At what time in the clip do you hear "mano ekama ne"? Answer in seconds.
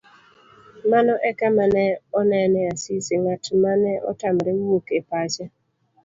0.91-1.85